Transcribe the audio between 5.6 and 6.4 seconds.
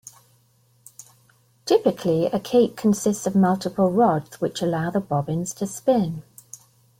spin.